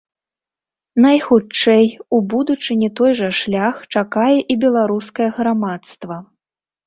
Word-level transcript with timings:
Найхутчэй 1.03 1.85
у 2.19 2.21
будучыні 2.35 2.89
той 2.99 3.11
жа 3.19 3.29
шлях 3.41 3.75
чакае 4.01 4.33
і 4.53 4.55
беларускае 4.63 5.29
грамадства. 5.39 6.15